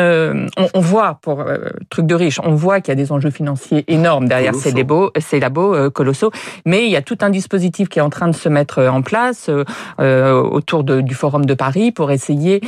On, 0.74 0.80
voit, 0.80 1.18
pour 1.22 1.44
truc 1.90 2.06
de 2.06 2.14
riche, 2.14 2.40
on 2.42 2.54
voit 2.54 2.80
qu'il 2.80 2.92
y 2.92 2.92
a 2.92 3.02
des 3.02 3.10
enjeux 3.10 3.30
financiers 3.30 3.84
énormes 3.88 4.28
derrière 4.28 4.54
ces 4.54 4.70
labos, 4.70 5.10
ces 5.18 5.40
labos 5.40 5.90
colossaux, 5.90 6.30
mais 6.64 6.84
il 6.84 6.90
y 6.90 6.96
a 6.96 7.02
tout 7.02 7.18
un 7.20 7.30
dispositif 7.30 7.88
qui 7.88 7.98
est 7.98 8.02
en 8.02 8.10
train 8.10 8.28
de 8.28 8.34
se 8.34 8.48
mettre 8.48 8.84
en 8.84 9.02
place 9.02 9.50
autour 9.98 10.84
du 10.84 11.14
Forum 11.14 11.46
de 11.46 11.54
Paris 11.54 11.92
pour 11.92 12.10
essayer 12.10 12.60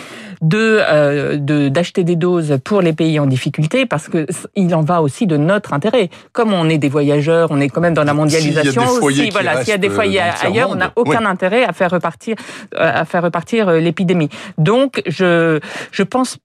de 0.42 1.36
d'acheter 1.68 2.04
des 2.04 2.16
doses 2.16 2.58
pour 2.64 2.79
les 2.80 2.92
pays 2.92 3.18
en 3.18 3.26
difficulté 3.26 3.86
parce 3.86 4.08
que 4.08 4.26
il 4.56 4.74
en 4.74 4.82
va 4.82 5.02
aussi 5.02 5.26
de 5.26 5.36
notre 5.36 5.72
intérêt. 5.72 6.10
Comme 6.32 6.52
on 6.52 6.68
est 6.68 6.78
des 6.78 6.88
voyageurs, 6.88 7.48
on 7.50 7.60
est 7.60 7.68
quand 7.68 7.80
même 7.80 7.94
dans 7.94 8.04
la 8.04 8.14
mondialisation 8.14 8.82
aussi. 9.02 9.30
Voilà, 9.30 9.60
s'il 9.60 9.70
y 9.70 9.72
a 9.72 9.78
des 9.78 9.90
foyers 9.90 10.20
ailleurs, 10.20 10.70
on 10.70 10.76
n'a 10.76 10.92
aucun 10.96 11.24
intérêt 11.24 11.64
à 11.64 11.72
faire 11.72 11.90
repartir, 11.90 12.36
euh, 12.74 13.00
à 13.02 13.04
faire 13.04 13.22
repartir 13.22 13.68
euh, 13.68 13.78
l'épidémie. 13.78 14.28
Donc, 14.58 15.02
je, 15.06 15.60
je 15.92 16.02
pense 16.02 16.38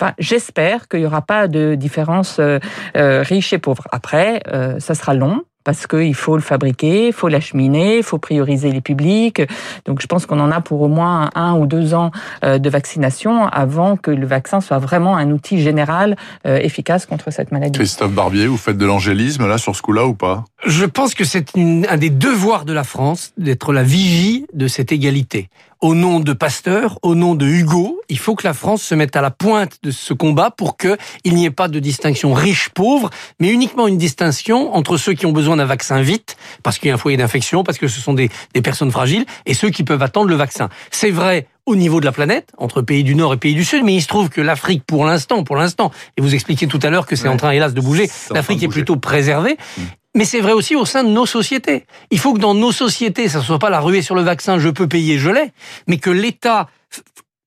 Enfin, 0.00 0.12
j'espère 0.18 0.86
qu'il 0.86 1.00
n'y 1.00 1.06
aura 1.06 1.22
pas 1.22 1.48
de 1.48 1.74
différence 1.74 2.38
euh, 2.38 2.60
riche 2.94 3.52
et 3.52 3.58
pauvre. 3.58 3.88
Après, 3.90 4.40
ça 4.78 4.94
sera 4.94 5.14
long 5.14 5.42
parce 5.64 5.86
qu'il 5.86 6.14
faut 6.14 6.36
le 6.36 6.42
fabriquer, 6.42 7.08
il 7.08 7.12
faut 7.12 7.28
l'acheminer, 7.28 7.98
il 7.98 8.02
faut 8.02 8.18
prioriser 8.18 8.70
les 8.70 8.80
publics. 8.80 9.42
Donc 9.84 10.00
je 10.00 10.06
pense 10.06 10.26
qu'on 10.26 10.40
en 10.40 10.50
a 10.50 10.60
pour 10.60 10.80
au 10.80 10.88
moins 10.88 11.30
un 11.34 11.54
ou 11.54 11.66
deux 11.66 11.94
ans 11.94 12.10
euh, 12.44 12.58
de 12.58 12.70
vaccination 12.70 13.46
avant 13.46 13.96
que 13.96 14.10
le 14.10 14.26
vaccin 14.26 14.60
soit 14.60 14.78
vraiment 14.78 15.16
un 15.16 15.30
outil 15.30 15.60
général 15.60 16.16
euh, 16.46 16.58
efficace 16.58 17.06
contre 17.06 17.30
cette 17.30 17.52
maladie. 17.52 17.78
Christophe 17.78 18.12
Barbier, 18.12 18.46
vous 18.46 18.56
faites 18.56 18.78
de 18.78 18.86
l'angélisme 18.86 19.46
là 19.46 19.58
sur 19.58 19.76
ce 19.76 19.82
coup-là 19.82 20.06
ou 20.06 20.14
pas? 20.14 20.44
Je 20.66 20.84
pense 20.84 21.14
que 21.14 21.24
c'est 21.24 21.56
un 21.56 21.96
des 21.96 22.10
devoirs 22.10 22.64
de 22.64 22.72
la 22.72 22.84
France 22.84 23.32
d'être 23.38 23.72
la 23.72 23.82
vigie 23.82 24.46
de 24.52 24.68
cette 24.68 24.92
égalité 24.92 25.48
au 25.80 25.94
nom 25.94 26.20
de 26.20 26.32
Pasteur, 26.32 26.98
au 27.02 27.14
nom 27.14 27.34
de 27.34 27.46
Hugo, 27.46 28.00
il 28.08 28.18
faut 28.18 28.34
que 28.34 28.46
la 28.46 28.52
France 28.52 28.82
se 28.82 28.94
mette 28.94 29.16
à 29.16 29.22
la 29.22 29.30
pointe 29.30 29.78
de 29.82 29.90
ce 29.90 30.12
combat 30.12 30.50
pour 30.50 30.76
qu'il 30.76 31.34
n'y 31.34 31.46
ait 31.46 31.50
pas 31.50 31.68
de 31.68 31.78
distinction 31.78 32.34
riche-pauvre, 32.34 33.10
mais 33.38 33.50
uniquement 33.50 33.88
une 33.88 33.96
distinction 33.96 34.74
entre 34.74 34.98
ceux 34.98 35.14
qui 35.14 35.24
ont 35.26 35.32
besoin 35.32 35.56
d'un 35.56 35.64
vaccin 35.64 36.02
vite, 36.02 36.36
parce 36.62 36.78
qu'il 36.78 36.88
y 36.88 36.90
a 36.90 36.94
un 36.94 36.98
foyer 36.98 37.16
d'infection, 37.16 37.64
parce 37.64 37.78
que 37.78 37.88
ce 37.88 38.00
sont 38.00 38.12
des, 38.12 38.30
des 38.52 38.62
personnes 38.62 38.90
fragiles, 38.90 39.24
et 39.46 39.54
ceux 39.54 39.70
qui 39.70 39.82
peuvent 39.82 40.02
attendre 40.02 40.28
le 40.28 40.36
vaccin. 40.36 40.68
C'est 40.90 41.10
vrai 41.10 41.46
au 41.66 41.76
niveau 41.76 42.00
de 42.00 42.04
la 42.04 42.12
planète, 42.12 42.50
entre 42.58 42.82
pays 42.82 43.04
du 43.04 43.14
Nord 43.14 43.34
et 43.34 43.36
pays 43.36 43.54
du 43.54 43.64
Sud, 43.64 43.84
mais 43.84 43.94
il 43.94 44.02
se 44.02 44.08
trouve 44.08 44.28
que 44.28 44.40
l'Afrique, 44.40 44.82
pour 44.84 45.04
l'instant, 45.04 45.44
pour 45.44 45.56
l'instant, 45.56 45.92
et 46.16 46.20
vous 46.20 46.34
expliquiez 46.34 46.66
tout 46.66 46.80
à 46.82 46.90
l'heure 46.90 47.06
que 47.06 47.16
c'est 47.16 47.28
en 47.28 47.36
train, 47.36 47.52
hélas, 47.52 47.74
de 47.74 47.80
bouger, 47.80 48.10
l'Afrique 48.32 48.62
est 48.62 48.68
plutôt 48.68 48.96
préservée. 48.96 49.56
Mm. 49.78 49.82
Mais 50.16 50.24
c'est 50.24 50.40
vrai 50.40 50.52
aussi 50.52 50.74
au 50.74 50.84
sein 50.84 51.04
de 51.04 51.08
nos 51.08 51.26
sociétés. 51.26 51.86
Il 52.10 52.18
faut 52.18 52.34
que 52.34 52.40
dans 52.40 52.54
nos 52.54 52.72
sociétés, 52.72 53.28
ça 53.28 53.38
ne 53.38 53.44
soit 53.44 53.58
pas 53.58 53.70
la 53.70 53.80
ruée 53.80 54.02
sur 54.02 54.14
le 54.14 54.22
vaccin, 54.22 54.58
je 54.58 54.68
peux 54.68 54.88
payer, 54.88 55.18
je 55.18 55.30
l'ai, 55.30 55.52
mais 55.86 55.98
que 55.98 56.10
l'État 56.10 56.68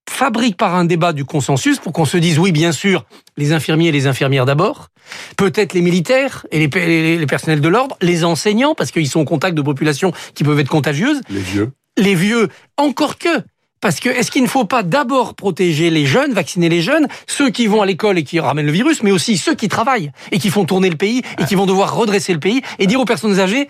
fabrique 0.08 0.56
par 0.56 0.74
un 0.74 0.84
débat 0.84 1.12
du 1.12 1.24
consensus 1.24 1.78
pour 1.78 1.92
qu'on 1.92 2.04
se 2.04 2.16
dise 2.16 2.38
oui, 2.38 2.52
bien 2.52 2.72
sûr, 2.72 3.04
les 3.36 3.52
infirmiers 3.52 3.88
et 3.88 3.92
les 3.92 4.06
infirmières 4.06 4.46
d'abord, 4.46 4.88
peut-être 5.36 5.72
les 5.74 5.82
militaires 5.82 6.46
et 6.50 6.66
les, 6.66 7.18
les 7.18 7.26
personnels 7.26 7.60
de 7.60 7.68
l'ordre, 7.68 7.96
les 8.00 8.24
enseignants, 8.24 8.74
parce 8.74 8.90
qu'ils 8.90 9.08
sont 9.08 9.20
en 9.20 9.24
contact 9.24 9.56
de 9.56 9.62
populations 9.62 10.12
qui 10.34 10.44
peuvent 10.44 10.60
être 10.60 10.68
contagieuses. 10.68 11.20
Les 11.28 11.40
vieux. 11.40 11.72
Les 11.96 12.14
vieux, 12.14 12.48
encore 12.76 13.18
que. 13.18 13.42
Parce 13.84 14.00
que 14.00 14.08
est-ce 14.08 14.30
qu'il 14.30 14.42
ne 14.42 14.48
faut 14.48 14.64
pas 14.64 14.82
d'abord 14.82 15.34
protéger 15.34 15.90
les 15.90 16.06
jeunes, 16.06 16.32
vacciner 16.32 16.70
les 16.70 16.80
jeunes, 16.80 17.06
ceux 17.26 17.50
qui 17.50 17.66
vont 17.66 17.82
à 17.82 17.86
l'école 17.86 18.16
et 18.16 18.24
qui 18.24 18.40
ramènent 18.40 18.64
le 18.64 18.72
virus, 18.72 19.02
mais 19.02 19.10
aussi 19.10 19.36
ceux 19.36 19.54
qui 19.54 19.68
travaillent 19.68 20.10
et 20.32 20.38
qui 20.38 20.48
font 20.48 20.64
tourner 20.64 20.88
le 20.88 20.96
pays 20.96 21.20
et 21.38 21.44
qui 21.44 21.54
vont 21.54 21.66
devoir 21.66 21.94
redresser 21.94 22.32
le 22.32 22.40
pays 22.40 22.62
et 22.78 22.86
dire 22.86 22.98
aux 22.98 23.04
personnes 23.04 23.38
âgées 23.40 23.68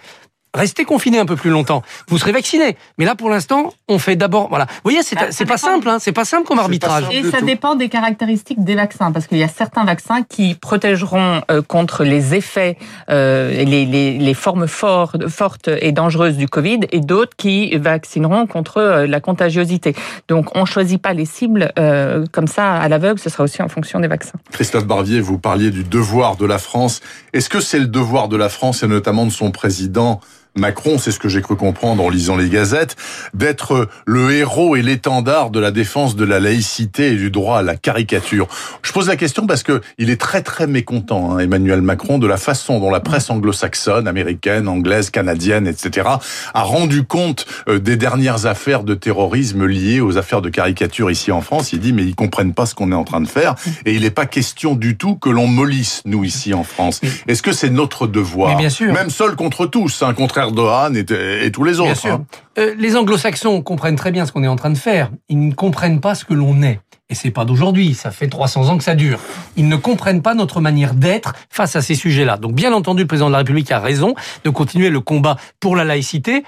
restez 0.55 0.85
confinés 0.85 1.19
un 1.19 1.27
peu 1.27 1.37
plus 1.37 1.51
longtemps. 1.51 1.83
Vous 2.09 2.19
serez 2.19 2.33
vaccinés. 2.33 2.77
Mais 2.99 3.05
là, 3.05 3.15
pour 3.15 3.31
l'instant, 3.31 3.75
on 3.89 3.99
fait 3.99 4.17
d'abord. 4.17 4.49
Voilà. 4.49 4.67
Vous 4.67 4.91
voyez, 4.91 5.03
c'est 5.03 5.17
bah, 5.17 5.27
pas 5.47 5.59
simple. 5.59 5.89
Hein. 5.89 5.99
C'est 6.01 6.13
pas 6.13 6.25
simple 6.25 6.47
comme 6.47 6.59
arbitrage. 6.59 7.05
Et 7.13 7.23
ça 7.31 7.41
dépend 7.41 7.75
des 7.75 7.89
caractéristiques 7.89 8.63
des 8.63 8.75
vaccins, 8.75 9.13
parce 9.13 9.27
qu'il 9.27 9.39
y 9.39 9.43
a 9.43 9.49
certains 9.49 9.85
vaccins 9.85 10.23
qui 10.23 10.55
protégeront 10.55 11.43
euh, 11.51 11.63
contre 11.63 12.05
les 12.05 12.35
effets, 12.35 12.79
euh, 13.11 13.51
les, 13.51 13.85
les, 13.85 14.19
les, 14.19 14.35
formes 14.35 14.67
fortes, 14.67 15.29
fortes 15.29 15.69
et 15.81 15.93
dangereuses 15.93 16.37
du 16.37 16.49
Covid, 16.49 16.81
et 16.93 17.01
d'autres 17.01 17.37
qui 17.37 17.77
vaccineront 17.77 18.47
contre 18.47 18.79
euh, 18.79 19.07
la 19.07 19.21
contagiosité. 19.21 19.95
Donc, 20.29 20.57
on 20.57 20.65
choisit 20.65 21.01
pas 21.01 21.13
les 21.13 21.25
cibles 21.25 21.73
euh, 21.79 22.25
comme 22.33 22.47
ça 22.47 22.75
à 22.75 22.89
l'aveugle. 22.89 23.19
Ce 23.19 23.31
sera 23.31 23.45
aussi 23.45 23.63
en 23.63 23.69
fonction 23.69 24.01
des 24.01 24.09
vaccins. 24.09 24.39
Christophe 24.53 24.87
Barbier, 24.87 25.21
vous 25.21 25.39
parliez 25.39 25.71
du 25.71 25.85
devoir 25.85 26.37
de 26.37 26.47
la 26.47 26.59
France. 26.59 27.01
Est-ce 27.33 27.49
que 27.49 27.61
c'est 27.61 27.79
le 27.79 27.87
devoir 27.87 28.29
de 28.29 28.37
la 28.37 28.49
France 28.49 28.83
et 28.83 28.87
notamment 28.87 29.27
de 29.27 29.33
son 29.33 29.51
président? 29.51 30.21
Macron, 30.57 30.99
c'est 30.99 31.11
ce 31.11 31.19
que 31.19 31.29
j'ai 31.29 31.43
cru 31.43 31.57
comprendre 31.57 32.05
en 32.05 32.09
lisant 32.09 32.37
les 32.37 32.49
gazettes, 32.49 32.97
d'être 33.35 33.89
le 34.07 34.33
héros 34.33 34.77
et 34.77 34.83
l'étendard 34.83 35.51
de 35.51 35.59
la 35.59 35.73
défense 35.73 36.15
de 36.15 36.25
la 36.25 36.39
laïcité 36.39 37.09
et 37.09 37.17
du 37.17 37.31
droit 37.31 37.59
à 37.59 37.63
la 37.63 37.77
caricature. 37.77 38.47
Je 38.83 38.93
pose 38.93 39.09
la 39.09 39.17
question 39.17 39.47
parce 39.47 39.63
que 39.63 39.81
il 39.99 40.11
est 40.11 40.21
très 40.21 40.43
très 40.43 40.67
mécontent, 40.67 41.33
hein, 41.33 41.39
Emmanuel 41.41 41.83
Macron, 41.83 42.19
de 42.19 42.27
la 42.27 42.37
façon 42.37 42.79
dont 42.79 42.91
la 42.91 43.01
presse 43.01 43.31
anglo-saxonne, 43.31 44.07
américaine, 44.07 44.69
anglaise, 44.69 45.11
canadienne, 45.11 45.67
etc., 45.67 46.09
a 46.55 46.63
rendu 46.63 47.05
compte 47.05 47.47
euh, 47.69 47.81
des 47.81 47.97
dernières 47.97 48.47
affaires 48.47 48.85
de 48.85 48.95
terrorisme 48.95 49.67
liées 49.67 50.01
aux 50.01 50.19
affaires 50.19 50.43
de 50.43 50.51
caricature 50.51 51.11
ici 51.11 51.33
en 51.33 51.41
France. 51.41 51.73
Il 51.73 51.81
dit 51.81 51.93
mais 51.93 52.05
ils 52.05 52.15
comprennent 52.15 52.55
pas 52.55 52.67
ce 52.67 52.75
qu'on 52.75 52.93
est 52.93 52.97
en 52.97 53.05
train 53.05 53.21
de 53.21 53.29
faire 53.29 53.57
et 53.85 53.95
il 53.95 54.03
n'est 54.03 54.11
pas 54.11 54.27
question 54.27 54.75
du 54.75 54.97
tout 54.97 55.17
que 55.17 55.31
l'on 55.31 55.49
mollisse 55.49 56.03
nous 56.05 56.23
ici 56.23 56.55
en 56.55 56.65
France. 56.65 57.01
Est-ce 57.27 57.43
que 57.43 57.53
c'est 57.53 57.71
notre 57.71 58.07
devoir, 58.07 58.57
bien 58.57 58.71
sûr. 58.71 58.93
même 58.93 59.11
seul 59.11 59.35
contre 59.35 59.67
tous, 59.67 60.03
un 60.03 60.15
contraire 60.15 60.44
Erdogan 60.45 60.97
et, 60.97 61.51
tous 61.51 61.65
les 61.65 61.81
autres. 61.81 62.07
Hein. 62.07 62.25
Euh, 62.59 62.75
les 62.79 62.97
anglo-saxons 62.97 63.63
comprennent 63.63 63.97
très 63.97 64.13
bien 64.13 64.27
ce 64.27 64.33
qu'on 64.33 64.43
est 64.43 64.49
en 64.49 64.57
train 64.57 64.71
de 64.71 64.79
faire. 64.79 65.11
Ils 65.29 65.49
ne 65.49 65.53
comprennent 65.53 66.01
pas 66.01 66.15
ce 66.15 66.25
que 66.25 66.35
l'on 66.35 66.63
est. 66.63 66.81
Et 67.11 67.15
c'est 67.15 67.31
pas 67.31 67.45
d'aujourd'hui, 67.45 67.93
ça 67.93 68.11
fait 68.11 68.29
300 68.29 68.71
ans 68.71 68.79
que 68.79 68.85
ça 68.85 68.95
dure. 68.95 69.21
Ils 69.57 69.69
ne 69.69 69.77
comprennent 69.77 70.23
pas 70.23 70.35
notre 70.35 70.61
manière 70.61 70.95
d'être 70.95 71.35
face 71.51 71.77
à 71.77 71.83
ces 71.83 71.95
sujets-là. 71.95 72.39
Donc 72.39 72.55
bien 72.55 72.73
entendu, 72.73 73.03
le 73.03 73.07
président 73.07 73.27
de 73.27 73.33
la 73.33 73.39
République 73.39 73.71
a 73.73 73.79
raison 73.79 74.15
de 74.45 74.51
continuer 74.51 74.89
le 74.89 75.01
combat 75.01 75.37
pour 75.61 75.77
la 75.77 75.85
laïcité. 75.85 76.45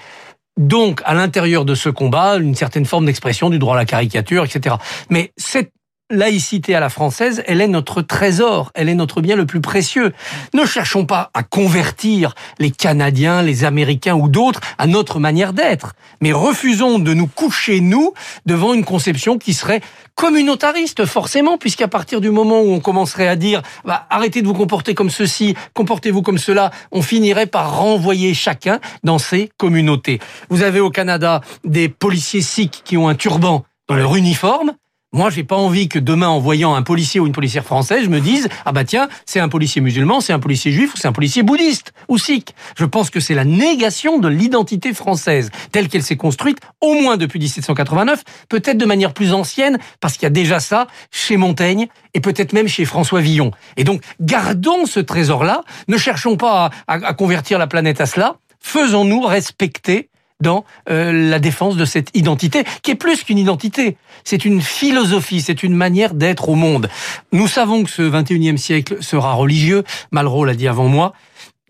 Donc, 0.57 1.01
à 1.05 1.13
l'intérieur 1.13 1.65
de 1.65 1.75
ce 1.75 1.89
combat, 1.89 2.37
une 2.37 2.55
certaine 2.55 2.85
forme 2.85 3.05
d'expression 3.05 3.51
du 3.51 3.59
droit 3.59 3.75
à 3.75 3.77
la 3.77 3.85
caricature, 3.85 4.43
etc. 4.43 4.75
Mais 5.11 5.31
cette 5.37 5.71
laïcité 6.09 6.73
à 6.73 6.79
la 6.79 6.89
française, 6.89 7.43
elle 7.47 7.59
est 7.59 7.67
notre 7.67 8.01
trésor, 8.01 8.71
elle 8.75 8.87
est 8.87 8.95
notre 8.95 9.19
bien 9.19 9.35
le 9.35 9.45
plus 9.45 9.59
précieux. 9.59 10.13
Ne 10.53 10.65
cherchons 10.65 11.05
pas 11.05 11.31
à 11.33 11.43
convertir 11.43 12.33
les 12.59 12.71
Canadiens, 12.71 13.41
les 13.41 13.65
Américains 13.65 14.15
ou 14.15 14.29
d'autres 14.29 14.61
à 14.77 14.87
notre 14.87 15.19
manière 15.19 15.51
d'être, 15.51 15.93
mais 16.21 16.31
refusons 16.31 16.99
de 16.99 17.13
nous 17.13 17.27
coucher, 17.27 17.81
nous, 17.81 18.13
devant 18.45 18.73
une 18.73 18.85
conception 18.85 19.37
qui 19.37 19.53
serait 19.53 19.81
communautariste, 20.15 21.05
forcément, 21.05 21.57
puisqu'à 21.57 21.89
partir 21.89 22.21
du 22.21 22.31
moment 22.31 22.61
où 22.61 22.71
on 22.71 22.79
commencerait 22.79 23.27
à 23.27 23.35
dire 23.35 23.61
bah, 23.83 24.07
arrêtez 24.09 24.41
de 24.41 24.47
vous 24.47 24.53
comporter 24.53 24.93
comme 24.93 25.09
ceci, 25.09 25.55
comportez-vous 25.73 26.21
comme 26.21 26.37
cela, 26.37 26.71
on 26.93 27.01
finirait 27.01 27.47
par 27.47 27.77
renvoyer 27.79 28.33
chacun 28.33 28.79
dans 29.03 29.17
ses 29.19 29.51
communautés. 29.57 30.19
Vous 30.49 30.63
avez 30.63 30.79
au 30.79 30.89
Canada 30.89 31.41
des 31.65 31.89
policiers 31.89 32.41
sikhs 32.41 32.81
qui 32.85 32.95
ont 32.95 33.09
un 33.09 33.15
turban 33.15 33.65
dans 33.89 33.95
leur 33.95 34.15
uniforme, 34.15 34.73
moi, 35.13 35.29
j'ai 35.29 35.45
pas 35.45 35.55
envie 35.55 35.87
que 35.87 35.99
demain, 35.99 36.27
en 36.27 36.39
voyant 36.39 36.75
un 36.75 36.81
policier 36.81 37.21
ou 37.21 37.27
une 37.27 37.31
policière 37.31 37.63
française, 37.63 38.03
je 38.03 38.09
me 38.09 38.19
dise 38.19 38.49
ah 38.65 38.73
bah 38.73 38.83
tiens, 38.83 39.07
c'est 39.25 39.39
un 39.39 39.47
policier 39.47 39.81
musulman, 39.81 40.19
c'est 40.19 40.33
un 40.33 40.39
policier 40.39 40.73
juif 40.73 40.93
ou 40.93 40.97
c'est 40.97 41.07
un 41.07 41.13
policier 41.13 41.43
bouddhiste 41.43 41.93
ou 42.09 42.17
sikh. 42.17 42.53
Je 42.77 42.83
pense 42.83 43.09
que 43.09 43.21
c'est 43.21 43.33
la 43.33 43.45
négation 43.45 44.19
de 44.19 44.27
l'identité 44.27 44.93
française 44.93 45.49
telle 45.71 45.87
qu'elle 45.87 46.03
s'est 46.03 46.17
construite, 46.17 46.59
au 46.81 46.93
moins 46.93 47.15
depuis 47.15 47.39
1789, 47.39 48.23
peut-être 48.49 48.77
de 48.77 48.85
manière 48.85 49.13
plus 49.13 49.33
ancienne, 49.33 49.77
parce 50.01 50.15
qu'il 50.15 50.23
y 50.23 50.27
a 50.27 50.29
déjà 50.29 50.59
ça 50.59 50.87
chez 51.09 51.37
Montaigne 51.37 51.87
et 52.13 52.19
peut-être 52.19 52.51
même 52.51 52.67
chez 52.67 52.83
François 52.83 53.21
Villon. 53.21 53.51
Et 53.77 53.85
donc, 53.85 54.03
gardons 54.19 54.85
ce 54.85 54.99
trésor-là. 54.99 55.63
Ne 55.87 55.97
cherchons 55.97 56.35
pas 56.35 56.69
à, 56.87 56.93
à 56.93 57.13
convertir 57.13 57.59
la 57.59 57.67
planète 57.67 58.01
à 58.01 58.07
cela. 58.07 58.35
Faisons-nous 58.59 59.21
respecter 59.21 60.09
dans 60.41 60.65
euh, 60.89 61.29
la 61.29 61.39
défense 61.39 61.77
de 61.77 61.85
cette 61.85 62.15
identité, 62.15 62.63
qui 62.83 62.91
est 62.91 62.95
plus 62.95 63.23
qu'une 63.23 63.37
identité. 63.37 63.97
C'est 64.23 64.45
une 64.45 64.61
philosophie, 64.61 65.41
c'est 65.41 65.63
une 65.63 65.73
manière 65.73 66.13
d'être 66.13 66.49
au 66.49 66.55
monde. 66.55 66.89
Nous 67.31 67.47
savons 67.47 67.83
que 67.83 67.89
ce 67.89 68.01
21e 68.01 68.57
siècle 68.57 68.97
sera 69.01 69.33
religieux, 69.33 69.83
Malraux 70.11 70.45
l'a 70.45 70.55
dit 70.55 70.67
avant 70.67 70.87
moi. 70.87 71.13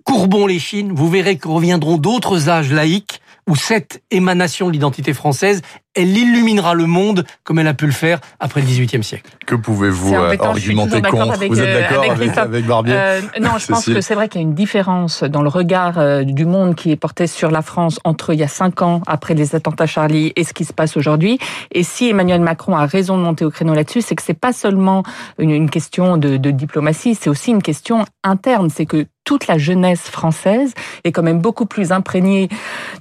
Courbons 0.04 0.48
les 0.48 0.60
chines, 0.60 0.94
vous 0.94 1.10
verrez 1.10 1.38
que 1.38 1.48
reviendront 1.48 1.98
d'autres 1.98 2.50
âges 2.50 2.72
laïques 2.72 3.22
où 3.48 3.56
cette 3.56 4.04
émanation 4.12 4.68
de 4.68 4.74
l'identité 4.74 5.14
française 5.14 5.62
elle 5.98 6.16
illuminera 6.16 6.76
le 6.76 6.86
monde 6.86 7.26
comme 7.44 7.60
elle 7.60 7.68
a 7.68 7.74
pu 7.74 7.88
le 7.88 7.92
faire 7.92 8.20
après 8.40 8.62
le 8.62 8.68
XVIIIe 8.68 9.04
siècle. 9.04 9.32
Que 9.46 9.56
pouvez-vous 9.56 10.14
euh, 10.14 10.38
argumenter 10.40 11.02
contre 11.02 11.48
Vous 11.48 11.60
êtes 11.60 11.74
d'accord 11.74 12.12
avec, 12.12 12.38
avec, 12.38 12.66
Barbier 12.68 12.94
euh, 12.96 13.22
Non, 13.42 13.58
je 13.58 13.68
pense 13.68 13.86
que 13.86 14.00
c'est 14.00 14.14
vrai 14.14 14.30
qu'il 14.30 14.40
y 14.40 14.44
a 14.44 14.48
une 14.48 14.54
différence 14.54 15.24
dans 15.24 15.42
le 15.42 15.50
regard 15.50 15.98
euh, 15.98 16.24
du 16.24 16.46
monde 16.46 16.76
qui 16.76 16.92
est 16.92 16.96
porté 16.96 17.26
sur 17.26 17.50
la 17.50 17.64
France 17.64 18.00
entre 18.04 18.34
il 18.34 18.40
y 18.40 18.44
a 18.44 18.48
cinq 18.48 18.84
ans, 18.84 19.02
après 19.08 19.34
les 19.34 19.56
attentats 19.56 19.88
Charlie, 19.88 20.34
et 20.36 20.44
ce 20.44 20.54
qui 20.54 20.66
se 20.66 20.74
passe 20.74 20.98
aujourd'hui. 20.98 21.40
Et 21.72 21.82
si 21.82 22.10
Emmanuel 22.10 22.42
Macron 22.42 22.76
a 22.76 22.86
raison 22.86 23.18
de 23.18 23.24
monter 23.24 23.44
au 23.44 23.50
créneau 23.50 23.74
là-dessus, 23.74 24.02
c'est 24.02 24.16
que 24.16 24.22
c'est 24.22 24.40
pas 24.40 24.54
seulement 24.54 25.02
une, 25.40 25.50
une 25.50 25.70
question 25.70 26.18
de, 26.18 26.38
de 26.38 26.52
diplomatie, 26.52 27.16
c'est 27.16 27.30
aussi 27.30 27.50
une 27.50 27.64
question 27.64 28.06
interne. 28.24 28.70
C'est 28.70 28.86
que 28.86 29.08
toute 29.28 29.48
la 29.48 29.58
jeunesse 29.58 30.04
française 30.04 30.74
est 31.04 31.12
quand 31.12 31.22
même 31.22 31.42
beaucoup 31.42 31.66
plus 31.66 31.92
imprégnée 31.92 32.48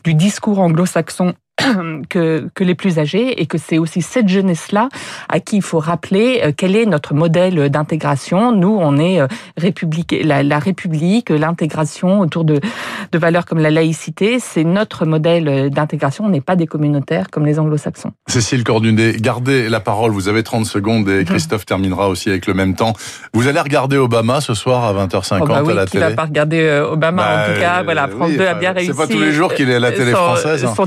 du 0.03 0.13
discours 0.15 0.59
anglo-saxon 0.59 1.35
que, 2.09 2.49
que 2.55 2.65
les 2.65 2.75
plus 2.75 2.99
âgés 2.99 3.41
et 3.41 3.47
que 3.47 3.59
c'est 3.59 3.79
aussi 3.79 4.03
cette 4.03 4.29
jeunesse-là 4.29 4.89
à 5.29 5.41
qui 5.41 5.57
il 5.57 5.63
faut 5.63 5.79
rappeler 5.79 6.41
euh, 6.45 6.53
quel 6.57 6.77
est 6.77 6.87
notre 6.87 7.15
modèle 7.15 7.71
d'intégration. 7.71 8.53
Nous, 8.53 8.77
on 8.81 8.99
est 8.99 9.21
euh, 9.21 9.27
république, 9.57 10.15
la, 10.23 10.43
la 10.43 10.59
République, 10.59 11.31
l'intégration 11.31 12.21
autour 12.21 12.45
de, 12.45 12.61
de 13.13 13.19
valeurs 13.19 13.47
comme 13.47 13.59
la 13.59 13.71
laïcité, 13.71 14.39
c'est 14.39 14.65
notre 14.65 15.07
modèle 15.07 15.71
d'intégration. 15.71 16.25
On 16.25 16.29
n'est 16.29 16.41
pas 16.41 16.57
des 16.57 16.67
communautaires 16.67 17.29
comme 17.31 17.47
les 17.47 17.59
anglo-saxons. 17.59 18.13
Cécile 18.27 18.63
Cordunet, 18.65 19.13
gardez 19.19 19.69
la 19.69 19.81
parole. 19.81 20.11
Vous 20.11 20.29
avez 20.29 20.43
30 20.43 20.67
secondes 20.67 21.09
et 21.09 21.25
Christophe 21.25 21.65
terminera 21.67 22.09
aussi 22.09 22.29
avec 22.29 22.47
le 22.47 22.55
même 22.55 22.75
temps. 22.75 22.93
Vous 23.33 23.49
allez 23.49 23.61
regarder 23.61 23.97
Obama 23.97 24.41
ce 24.41 24.55
soir 24.55 24.85
à 24.85 25.07
20h50 25.07 25.39
oh 25.41 25.47
bah 25.47 25.63
à 25.71 25.75
la 25.75 25.87
télé. 25.87 26.05
va 26.05 26.11
pas 26.13 26.25
regarder 26.25 26.61
euh, 26.61 26.91
Obama 26.93 27.23
en 27.23 27.27
Bah, 27.27 27.55
tout 27.55 27.61
cas? 27.61 27.83
Voilà, 27.83 28.09
France 28.09 28.29
oui, 28.31 28.37
2 28.37 28.47
a 28.47 28.55
bien 28.55 28.73
réussi. 28.73 28.91
C'est 28.93 28.97
pas 28.97 29.07
tous 29.07 29.21
les 29.21 29.33
jours 29.33 29.55
qu'il 29.55 29.71
est 29.71 29.75
à 29.77 29.81
la 29.81 29.93
télé 29.93 30.13
son- 30.13 30.17
française. 30.19 30.65
hein. 30.65 30.69
son 30.77 30.87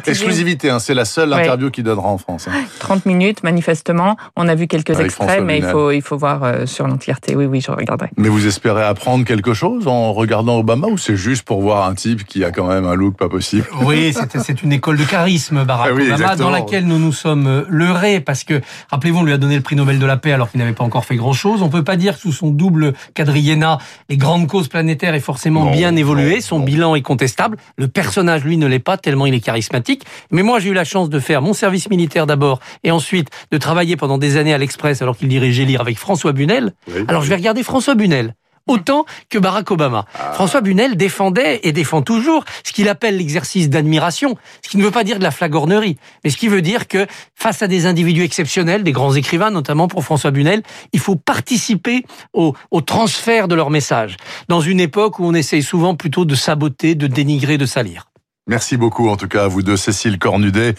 Hein, 0.65 0.79
c'est 0.79 0.93
la 0.93 1.05
seule 1.05 1.29
Ouais. 1.29 1.41
interview 1.41 1.69
qu'il 1.69 1.83
donnera 1.83 2.07
en 2.09 2.17
France. 2.17 2.47
hein. 2.49 2.63
30 2.79 3.05
minutes, 3.05 3.43
manifestement. 3.43 4.17
On 4.35 4.47
a 4.47 4.55
vu 4.55 4.67
quelques 4.67 4.89
Avec 4.91 5.05
extraits, 5.07 5.27
François 5.29 5.45
mais 5.45 5.59
il 5.59 5.63
faut, 5.65 5.91
il 5.91 6.01
faut 6.01 6.17
voir 6.17 6.43
euh, 6.43 6.65
sur 6.65 6.87
l'entièreté. 6.87 7.35
Oui, 7.35 7.45
oui, 7.45 7.61
je 7.61 7.71
regarderai. 7.71 8.09
Mais 8.17 8.29
vous 8.29 8.45
espérez 8.47 8.83
apprendre 8.83 9.25
quelque 9.25 9.53
chose 9.53 9.87
en 9.87 10.13
regardant 10.13 10.57
Obama 10.59 10.87
ou 10.87 10.97
c'est 10.97 11.15
juste 11.15 11.43
pour 11.43 11.61
voir 11.61 11.87
un 11.87 11.93
type 11.95 12.25
qui 12.25 12.43
a 12.43 12.51
quand 12.51 12.67
même 12.67 12.85
un 12.85 12.95
look 12.95 13.15
pas 13.15 13.29
possible? 13.29 13.65
Oui, 13.83 14.13
c'est 14.13 14.37
c'est 14.41 14.63
une 14.63 14.73
école 14.73 14.97
de 14.97 15.03
charisme, 15.03 15.63
Barack 15.63 15.87
Ah 15.91 15.93
oui, 15.93 16.03
Obama, 16.03 16.15
exactement. 16.15 16.49
dans 16.49 16.55
laquelle 16.55 16.85
nous 16.85 16.99
nous 16.99 17.13
sommes 17.13 17.47
euh, 17.47 17.63
leurrés, 17.69 18.19
parce 18.19 18.43
que, 18.43 18.61
rappelez-vous, 18.89 19.19
on 19.19 19.23
lui 19.23 19.33
a 19.33 19.37
donné 19.37 19.55
le 19.55 19.61
prix 19.61 19.75
Nobel 19.75 19.99
de 19.99 20.05
la 20.05 20.17
paix 20.17 20.31
alors 20.31 20.49
qu'il 20.49 20.59
n'avait 20.59 20.73
pas 20.73 20.83
encore 20.83 21.05
fait 21.05 21.15
grand-chose. 21.15 21.61
On 21.61 21.69
peut 21.69 21.83
pas 21.83 21.95
dire 21.95 22.15
que 22.15 22.21
sous 22.21 22.31
son 22.31 22.49
double 22.49 22.93
quadriennat, 23.13 23.77
les 24.09 24.17
grandes 24.17 24.47
causes 24.47 24.67
planétaires 24.67 25.13
aient 25.13 25.19
forcément 25.19 25.65
Non, 25.65 25.71
bien 25.71 25.95
évolué. 25.95 26.35
non, 26.35 26.41
Son 26.41 26.59
non. 26.59 26.65
bilan 26.65 26.95
est 26.95 27.01
contestable. 27.01 27.57
Le 27.77 27.87
personnage, 27.87 28.43
lui, 28.43 28.57
ne 28.57 28.65
l'est 28.67 28.79
pas, 28.79 28.97
tellement 28.97 29.25
il 29.25 29.33
est 29.33 29.39
charismatique. 29.39 30.03
Mais 30.31 30.43
moi, 30.49 30.59
j'ai 30.59 30.69
eu 30.69 30.73
la 30.73 30.83
chance 30.83 31.11
de 31.11 31.19
faire 31.19 31.43
mon 31.43 31.53
service 31.53 31.91
militaire 31.91 32.25
d'abord, 32.25 32.59
et 32.83 32.89
ensuite 32.89 33.29
de 33.51 33.57
travailler 33.59 33.95
pendant 33.97 34.17
des 34.17 34.35
années 34.35 34.51
à 34.51 34.57
l'Express 34.57 34.99
alors 35.03 35.15
qu'il 35.15 35.27
dirigeait 35.27 35.63
lire 35.63 35.79
avec 35.79 35.99
François 35.99 36.31
Bunel. 36.31 36.73
Oui. 36.87 37.05
Alors 37.07 37.21
je 37.21 37.29
vais 37.29 37.35
regarder 37.35 37.61
François 37.61 37.93
Bunel 37.93 38.33
autant 38.65 39.05
que 39.29 39.37
Barack 39.37 39.69
Obama. 39.69 40.05
Ah. 40.15 40.31
François 40.33 40.61
Bunel 40.61 40.97
défendait 40.97 41.59
et 41.61 41.71
défend 41.71 42.01
toujours 42.01 42.45
ce 42.63 42.73
qu'il 42.73 42.89
appelle 42.89 43.17
l'exercice 43.17 43.69
d'admiration, 43.69 44.37
ce 44.63 44.69
qui 44.69 44.77
ne 44.77 44.83
veut 44.83 44.89
pas 44.89 45.03
dire 45.03 45.19
de 45.19 45.23
la 45.23 45.29
flagornerie, 45.29 45.97
mais 46.23 46.31
ce 46.31 46.37
qui 46.37 46.47
veut 46.47 46.63
dire 46.63 46.87
que 46.87 47.05
face 47.35 47.61
à 47.61 47.67
des 47.67 47.85
individus 47.85 48.23
exceptionnels, 48.23 48.83
des 48.83 48.91
grands 48.91 49.13
écrivains 49.13 49.51
notamment 49.51 49.87
pour 49.87 50.03
François 50.03 50.31
Bunel, 50.31 50.63
il 50.93 50.99
faut 50.99 51.15
participer 51.15 52.05
au, 52.33 52.55
au 52.71 52.81
transfert 52.81 53.47
de 53.47 53.53
leur 53.53 53.69
message, 53.69 54.17
dans 54.47 54.61
une 54.61 54.79
époque 54.79 55.19
où 55.19 55.25
on 55.25 55.35
essaye 55.35 55.61
souvent 55.61 55.93
plutôt 55.93 56.25
de 56.25 56.33
saboter, 56.33 56.95
de 56.95 57.05
dénigrer, 57.05 57.59
de 57.59 57.67
salir. 57.67 58.08
Merci 58.49 58.77
beaucoup 58.77 59.09
en 59.09 59.15
tout 59.15 59.27
cas 59.27 59.43
à 59.43 59.47
vous 59.47 59.61
deux, 59.61 59.77
Cécile 59.77 60.17
Cornudet 60.17 60.73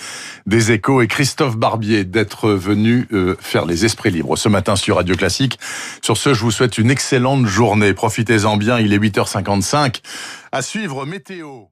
des 0.45 0.73
Échos 0.73 1.03
et 1.03 1.07
Christophe 1.07 1.57
Barbier 1.57 2.03
d'être 2.03 2.50
venus 2.50 3.07
euh, 3.12 3.37
faire 3.39 3.65
les 3.65 3.85
esprits 3.85 4.11
libres 4.11 4.37
ce 4.37 4.49
matin 4.49 4.75
sur 4.75 4.97
Radio 4.97 5.15
Classique. 5.15 5.57
Sur 6.03 6.17
ce, 6.17 6.35
je 6.35 6.43
vous 6.43 6.50
souhaite 6.50 6.79
une 6.79 6.91
excellente 6.91 7.47
journée. 7.47 7.95
Profitez-en 7.95 8.57
bien, 8.57 8.81
il 8.81 8.93
est 8.93 8.99
8h55. 8.99 10.00
À 10.50 10.62
suivre 10.62 11.07
météo. 11.07 11.67